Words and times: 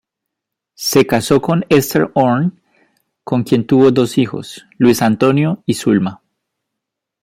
Se 0.79 1.05
casó 1.05 1.43
con 1.43 1.63
Esther 1.69 2.09
Horn 2.15 2.59
con 3.23 3.43
quien 3.43 3.67
tuvo 3.67 3.91
dos 3.91 4.17
hijos: 4.17 4.65
Luis 4.79 4.99
Antonio 5.03 5.61
y 5.67 5.75
Zulma. 5.75 6.23